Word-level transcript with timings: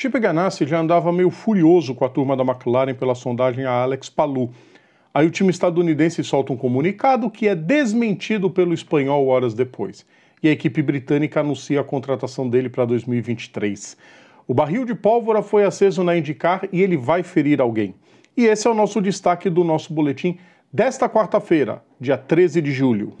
Chip 0.00 0.16
Ganassi 0.20 0.64
já 0.64 0.78
andava 0.78 1.12
meio 1.12 1.28
furioso 1.28 1.92
com 1.92 2.04
a 2.04 2.08
turma 2.08 2.36
da 2.36 2.44
McLaren 2.44 2.94
pela 2.94 3.16
sondagem 3.16 3.64
a 3.64 3.82
Alex 3.82 4.08
Palou. 4.08 4.52
Aí 5.12 5.26
o 5.26 5.30
time 5.30 5.50
estadunidense 5.50 6.22
solta 6.22 6.52
um 6.52 6.56
comunicado 6.56 7.28
que 7.28 7.48
é 7.48 7.54
desmentido 7.56 8.48
pelo 8.48 8.72
espanhol 8.72 9.26
horas 9.26 9.54
depois. 9.54 10.06
E 10.40 10.48
a 10.48 10.52
equipe 10.52 10.80
britânica 10.82 11.40
anuncia 11.40 11.80
a 11.80 11.84
contratação 11.84 12.48
dele 12.48 12.68
para 12.68 12.84
2023. 12.84 13.96
O 14.46 14.54
barril 14.54 14.84
de 14.84 14.94
pólvora 14.94 15.42
foi 15.42 15.64
aceso 15.64 16.04
na 16.04 16.16
IndyCar 16.16 16.68
e 16.72 16.80
ele 16.80 16.96
vai 16.96 17.24
ferir 17.24 17.60
alguém. 17.60 17.92
E 18.36 18.44
esse 18.44 18.68
é 18.68 18.70
o 18.70 18.74
nosso 18.74 19.02
destaque 19.02 19.50
do 19.50 19.64
nosso 19.64 19.92
boletim 19.92 20.38
desta 20.72 21.08
quarta-feira, 21.08 21.82
dia 22.00 22.16
13 22.16 22.62
de 22.62 22.70
julho. 22.70 23.14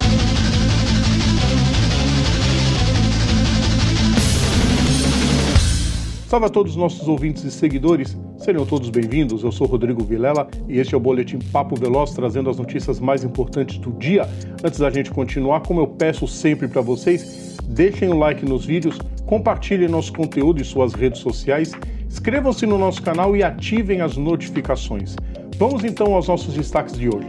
Salve 6.28 6.44
a 6.44 6.50
todos 6.50 6.72
os 6.72 6.76
nossos 6.76 7.08
ouvintes 7.08 7.42
e 7.44 7.50
seguidores, 7.50 8.14
sejam 8.36 8.66
todos 8.66 8.90
bem-vindos. 8.90 9.42
Eu 9.42 9.50
sou 9.50 9.66
Rodrigo 9.66 10.04
Vilela 10.04 10.46
e 10.68 10.78
este 10.78 10.94
é 10.94 10.96
o 10.98 11.00
Boletim 11.00 11.38
Papo 11.38 11.74
Veloz 11.74 12.10
trazendo 12.10 12.50
as 12.50 12.58
notícias 12.58 13.00
mais 13.00 13.24
importantes 13.24 13.78
do 13.78 13.90
dia. 13.92 14.28
Antes 14.62 14.78
da 14.78 14.90
gente 14.90 15.10
continuar, 15.10 15.62
como 15.62 15.80
eu 15.80 15.86
peço 15.86 16.28
sempre 16.28 16.68
para 16.68 16.82
vocês, 16.82 17.56
deixem 17.64 18.10
o 18.10 18.18
like 18.18 18.44
nos 18.44 18.66
vídeos, 18.66 18.98
compartilhem 19.24 19.88
nosso 19.88 20.12
conteúdo 20.12 20.60
em 20.60 20.64
suas 20.64 20.92
redes 20.92 21.22
sociais, 21.22 21.72
inscrevam-se 22.06 22.66
no 22.66 22.76
nosso 22.76 23.00
canal 23.00 23.34
e 23.34 23.42
ativem 23.42 24.02
as 24.02 24.18
notificações. 24.18 25.16
Vamos 25.56 25.82
então 25.82 26.14
aos 26.14 26.28
nossos 26.28 26.52
destaques 26.52 26.98
de 26.98 27.08
hoje. 27.08 27.28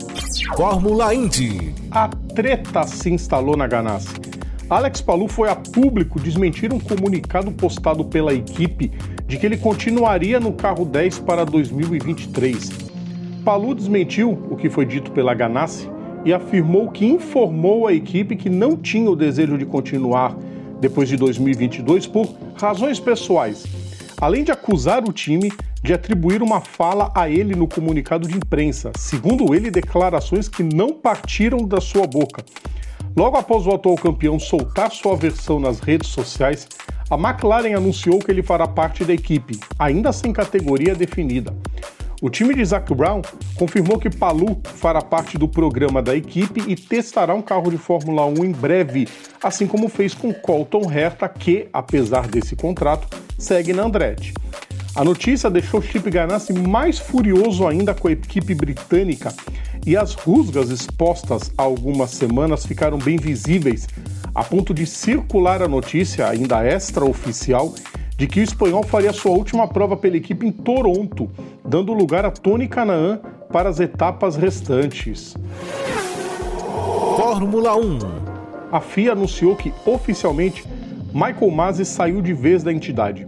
Fórmula 0.57 1.15
Indy. 1.15 1.73
A 1.89 2.09
treta 2.35 2.83
se 2.83 3.09
instalou 3.09 3.55
na 3.55 3.65
Ganassi. 3.65 4.28
Alex 4.69 5.01
Palu 5.01 5.27
foi 5.27 5.49
a 5.49 5.55
público 5.55 6.19
desmentir 6.19 6.71
um 6.71 6.79
comunicado 6.79 7.51
postado 7.51 8.05
pela 8.05 8.35
equipe 8.35 8.91
de 9.25 9.35
que 9.35 9.45
ele 9.47 9.57
continuaria 9.57 10.39
no 10.39 10.53
carro 10.53 10.85
10 10.85 11.19
para 11.19 11.43
2023. 11.43 12.69
Palu 13.43 13.73
desmentiu 13.73 14.31
o 14.47 14.55
que 14.55 14.69
foi 14.69 14.85
dito 14.85 15.11
pela 15.11 15.33
Ganassi 15.33 15.89
e 16.23 16.31
afirmou 16.31 16.91
que 16.91 17.03
informou 17.03 17.87
a 17.87 17.93
equipe 17.93 18.35
que 18.35 18.47
não 18.47 18.77
tinha 18.77 19.09
o 19.09 19.15
desejo 19.15 19.57
de 19.57 19.65
continuar 19.65 20.37
depois 20.79 21.09
de 21.09 21.17
2022 21.17 22.05
por 22.05 22.29
razões 22.53 22.99
pessoais, 22.99 23.65
além 24.21 24.43
de 24.43 24.51
acusar 24.51 25.03
o 25.03 25.11
time 25.11 25.51
de 25.81 25.93
atribuir 25.93 26.43
uma 26.43 26.61
fala 26.61 27.11
a 27.15 27.27
ele 27.27 27.55
no 27.55 27.67
comunicado 27.67 28.27
de 28.27 28.37
imprensa, 28.37 28.91
segundo 28.95 29.55
ele, 29.55 29.71
declarações 29.71 30.47
que 30.47 30.61
não 30.61 30.93
partiram 30.93 31.65
da 31.65 31.81
sua 31.81 32.05
boca. 32.05 32.43
Logo 33.15 33.37
após 33.37 33.65
o 33.65 33.71
atual 33.71 33.95
campeão 33.95 34.39
soltar 34.39 34.91
sua 34.91 35.15
versão 35.15 35.59
nas 35.59 35.79
redes 35.79 36.09
sociais, 36.09 36.67
a 37.09 37.15
McLaren 37.15 37.75
anunciou 37.75 38.19
que 38.19 38.31
ele 38.31 38.43
fará 38.43 38.67
parte 38.67 39.03
da 39.03 39.13
equipe, 39.13 39.59
ainda 39.77 40.13
sem 40.13 40.31
categoria 40.31 40.93
definida. 40.93 41.53
O 42.21 42.29
time 42.29 42.53
de 42.53 42.65
Zac 42.65 42.93
Brown 42.93 43.21
confirmou 43.55 43.97
que 43.97 44.09
Palu 44.09 44.61
fará 44.63 45.01
parte 45.01 45.37
do 45.37 45.47
programa 45.47 46.01
da 46.01 46.15
equipe 46.15 46.61
e 46.67 46.75
testará 46.75 47.33
um 47.33 47.41
carro 47.41 47.71
de 47.71 47.77
Fórmula 47.77 48.25
1 48.25 48.43
em 48.43 48.51
breve, 48.51 49.07
assim 49.41 49.65
como 49.65 49.87
fez 49.87 50.13
com 50.13 50.33
Colton 50.33 50.91
Herta, 50.91 51.29
que, 51.29 51.69
apesar 51.71 52.27
desse 52.27 52.57
contrato, 52.57 53.07
segue 53.37 53.71
na 53.71 53.83
Andretti. 53.83 54.33
A 54.95 55.03
notícia 55.03 55.49
deixou 55.49 55.81
Chip 55.81 56.09
Ganassi 56.09 56.51
mais 56.51 56.99
furioso 56.99 57.65
ainda 57.65 57.93
com 57.93 58.09
a 58.09 58.11
equipe 58.11 58.53
britânica 58.53 59.33
e 59.85 59.95
as 59.95 60.13
rusgas 60.13 60.69
expostas 60.69 61.51
há 61.57 61.63
algumas 61.63 62.11
semanas 62.11 62.65
ficaram 62.65 62.97
bem 62.97 63.17
visíveis, 63.17 63.87
a 64.33 64.43
ponto 64.43 64.73
de 64.73 64.85
circular 64.85 65.61
a 65.61 65.67
notícia, 65.67 66.27
ainda 66.27 66.65
extraoficial, 66.65 67.73
de 68.17 68.27
que 68.27 68.41
o 68.41 68.43
espanhol 68.43 68.83
faria 68.83 69.13
sua 69.13 69.31
última 69.31 69.67
prova 69.67 69.95
pela 69.95 70.17
equipe 70.17 70.45
em 70.45 70.51
Toronto, 70.51 71.29
dando 71.65 71.93
lugar 71.93 72.25
a 72.25 72.31
Tony 72.31 72.67
Canaan 72.67 73.19
para 73.51 73.69
as 73.69 73.79
etapas 73.79 74.35
restantes. 74.35 75.35
Fórmula 77.15 77.75
1 77.77 77.99
A 78.71 78.81
FIA 78.81 79.13
anunciou 79.13 79.55
que, 79.55 79.73
oficialmente, 79.85 80.65
Michael 81.13 81.51
Masi 81.51 81.85
saiu 81.85 82.21
de 82.21 82.33
vez 82.33 82.61
da 82.61 82.71
entidade. 82.71 83.25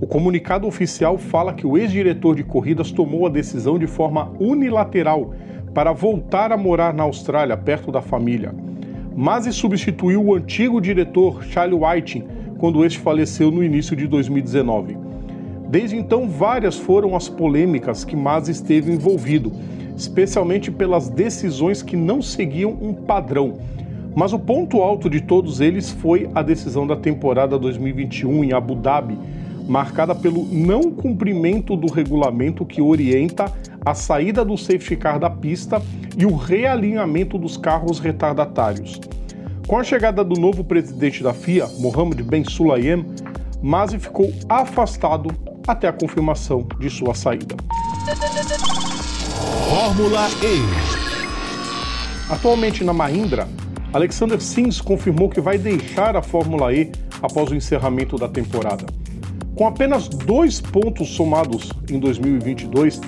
O 0.00 0.06
comunicado 0.06 0.66
oficial 0.66 1.18
fala 1.18 1.52
que 1.52 1.66
o 1.66 1.76
ex-diretor 1.76 2.34
de 2.34 2.42
corridas 2.42 2.90
tomou 2.90 3.26
a 3.26 3.28
decisão 3.28 3.78
de 3.78 3.86
forma 3.86 4.32
unilateral 4.40 5.34
para 5.74 5.92
voltar 5.92 6.52
a 6.52 6.56
morar 6.56 6.92
na 6.92 7.04
Austrália, 7.04 7.56
perto 7.56 7.92
da 7.92 8.00
família. 8.00 8.54
Masi 9.14 9.52
substituiu 9.52 10.24
o 10.24 10.34
antigo 10.34 10.80
diretor 10.80 11.44
Charlie 11.44 11.78
Whiting 11.78 12.24
quando 12.58 12.84
este 12.84 12.98
faleceu 12.98 13.50
no 13.50 13.62
início 13.62 13.96
de 13.96 14.06
2019. 14.06 14.96
Desde 15.68 15.96
então, 15.96 16.28
várias 16.28 16.76
foram 16.76 17.14
as 17.14 17.28
polêmicas 17.28 18.04
que 18.04 18.16
Masi 18.16 18.50
esteve 18.50 18.92
envolvido, 18.92 19.52
especialmente 19.96 20.70
pelas 20.70 21.08
decisões 21.08 21.82
que 21.82 21.96
não 21.96 22.20
seguiam 22.20 22.76
um 22.80 22.92
padrão. 22.92 23.58
Mas 24.14 24.32
o 24.32 24.38
ponto 24.38 24.82
alto 24.82 25.08
de 25.08 25.20
todos 25.20 25.60
eles 25.60 25.90
foi 25.90 26.28
a 26.34 26.42
decisão 26.42 26.86
da 26.86 26.96
temporada 26.96 27.58
2021 27.58 28.44
em 28.44 28.52
Abu 28.52 28.74
Dhabi, 28.74 29.16
marcada 29.68 30.14
pelo 30.14 30.44
não 30.44 30.90
cumprimento 30.90 31.76
do 31.76 31.86
regulamento 31.86 32.66
que 32.66 32.82
orienta 32.82 33.52
a 33.84 33.94
saída 33.94 34.44
do 34.44 34.56
safety 34.56 34.96
car 34.96 35.18
da 35.18 35.30
pista 35.30 35.82
e 36.16 36.26
o 36.26 36.36
realinhamento 36.36 37.38
dos 37.38 37.56
carros 37.56 37.98
retardatários. 37.98 39.00
Com 39.66 39.78
a 39.78 39.84
chegada 39.84 40.24
do 40.24 40.38
novo 40.38 40.64
presidente 40.64 41.22
da 41.22 41.32
FIA, 41.32 41.66
Mohamed 41.78 42.22
Ben 42.22 42.44
Sulayem, 42.44 43.06
Masi 43.62 43.98
ficou 43.98 44.32
afastado 44.48 45.30
até 45.66 45.86
a 45.86 45.92
confirmação 45.92 46.66
de 46.78 46.90
sua 46.90 47.14
saída. 47.14 47.54
Fórmula 49.68 50.28
E. 50.42 52.32
Atualmente 52.32 52.82
na 52.82 52.92
Mahindra, 52.92 53.46
Alexander 53.92 54.40
Sims 54.40 54.80
confirmou 54.80 55.28
que 55.28 55.40
vai 55.40 55.58
deixar 55.58 56.16
a 56.16 56.22
Fórmula 56.22 56.72
E 56.72 56.90
após 57.22 57.50
o 57.50 57.54
encerramento 57.54 58.16
da 58.16 58.28
temporada. 58.28 58.86
Com 59.54 59.66
apenas 59.66 60.08
dois 60.08 60.60
pontos 60.60 61.08
somados 61.10 61.70
em 61.90 61.98
2022, 61.98 63.00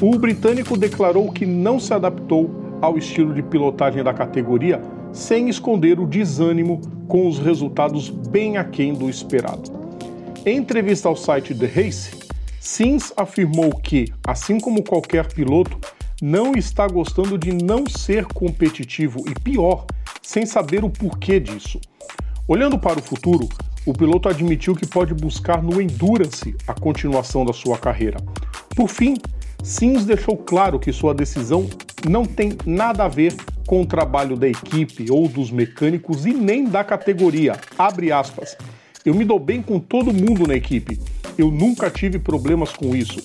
o 0.00 0.16
britânico 0.16 0.76
declarou 0.76 1.32
que 1.32 1.44
não 1.44 1.80
se 1.80 1.92
adaptou 1.92 2.50
ao 2.80 2.96
estilo 2.96 3.34
de 3.34 3.42
pilotagem 3.42 4.04
da 4.04 4.14
categoria, 4.14 4.80
sem 5.12 5.48
esconder 5.48 5.98
o 5.98 6.06
desânimo 6.06 6.80
com 7.08 7.26
os 7.26 7.38
resultados 7.38 8.08
bem 8.08 8.56
aquém 8.56 8.94
do 8.94 9.10
esperado. 9.10 9.72
Em 10.46 10.58
entrevista 10.58 11.08
ao 11.08 11.16
site 11.16 11.54
The 11.54 11.66
Race, 11.66 12.10
Sims 12.60 13.12
afirmou 13.16 13.70
que, 13.70 14.12
assim 14.26 14.60
como 14.60 14.84
qualquer 14.84 15.32
piloto, 15.32 15.78
não 16.22 16.52
está 16.52 16.86
gostando 16.86 17.36
de 17.36 17.52
não 17.52 17.86
ser 17.88 18.24
competitivo 18.26 19.24
e 19.28 19.34
pior, 19.40 19.86
sem 20.22 20.46
saber 20.46 20.84
o 20.84 20.90
porquê 20.90 21.40
disso. 21.40 21.80
Olhando 22.46 22.78
para 22.78 22.98
o 22.98 23.02
futuro, 23.02 23.48
o 23.84 23.92
piloto 23.92 24.28
admitiu 24.28 24.74
que 24.74 24.86
pode 24.86 25.14
buscar 25.14 25.62
no 25.62 25.80
Endurance 25.80 26.54
a 26.66 26.74
continuação 26.74 27.44
da 27.44 27.52
sua 27.52 27.78
carreira. 27.78 28.18
Por 28.76 28.88
fim, 28.88 29.14
Sims 29.68 30.06
deixou 30.06 30.34
claro 30.34 30.78
que 30.78 30.90
sua 30.90 31.12
decisão 31.12 31.68
não 32.08 32.24
tem 32.24 32.56
nada 32.64 33.04
a 33.04 33.08
ver 33.08 33.34
com 33.66 33.82
o 33.82 33.86
trabalho 33.86 34.34
da 34.34 34.48
equipe 34.48 35.10
ou 35.10 35.28
dos 35.28 35.50
mecânicos 35.50 36.24
e 36.24 36.32
nem 36.32 36.64
da 36.64 36.82
categoria. 36.82 37.54
Abre 37.76 38.10
aspas. 38.10 38.56
Eu 39.04 39.14
me 39.14 39.26
dou 39.26 39.38
bem 39.38 39.60
com 39.60 39.78
todo 39.78 40.10
mundo 40.10 40.46
na 40.46 40.54
equipe. 40.54 40.98
Eu 41.36 41.50
nunca 41.50 41.90
tive 41.90 42.18
problemas 42.18 42.72
com 42.72 42.96
isso. 42.96 43.22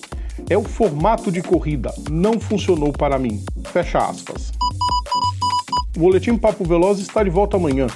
É 0.50 0.58
o 0.58 0.62
formato 0.62 1.32
de 1.32 1.40
corrida, 1.40 1.94
não 2.10 2.38
funcionou 2.38 2.92
para 2.92 3.18
mim. 3.18 3.42
Fecha 3.72 4.00
aspas. 4.06 4.52
O 5.96 6.00
Boletim 6.00 6.36
Papo 6.36 6.62
Veloz 6.62 6.98
está 6.98 7.24
de 7.24 7.30
volta 7.30 7.56
amanhã. 7.56 7.86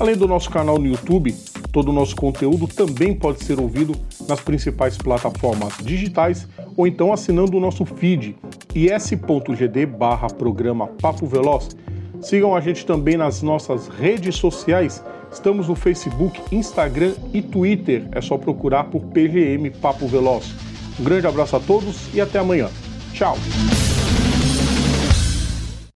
Além 0.00 0.16
do 0.16 0.26
nosso 0.26 0.48
canal 0.48 0.78
no 0.78 0.86
YouTube, 0.86 1.34
todo 1.72 1.90
o 1.90 1.92
nosso 1.92 2.16
conteúdo 2.16 2.66
também 2.68 3.14
pode 3.14 3.44
ser 3.44 3.60
ouvido 3.60 3.94
nas 4.26 4.40
principais 4.40 4.96
plataformas 4.96 5.74
digitais 5.82 6.48
ou 6.78 6.86
então 6.86 7.12
assinando 7.12 7.56
o 7.56 7.60
nosso 7.60 7.84
feed 7.84 8.36
is.gd 8.72 9.84
barra 9.84 10.28
programa 10.28 10.86
Papo 10.86 11.26
Veloz. 11.26 11.76
Sigam 12.22 12.54
a 12.54 12.60
gente 12.60 12.86
também 12.86 13.16
nas 13.16 13.42
nossas 13.42 13.88
redes 13.88 14.36
sociais. 14.36 15.02
Estamos 15.30 15.66
no 15.66 15.74
Facebook, 15.74 16.40
Instagram 16.52 17.14
e 17.34 17.42
Twitter. 17.42 18.08
É 18.12 18.20
só 18.20 18.38
procurar 18.38 18.84
por 18.84 19.02
PGM 19.06 19.70
Papo 19.70 20.06
Veloz. 20.06 20.54
Um 20.98 21.04
grande 21.04 21.26
abraço 21.26 21.56
a 21.56 21.60
todos 21.60 22.14
e 22.14 22.20
até 22.20 22.38
amanhã. 22.38 22.70
Tchau! 23.12 23.36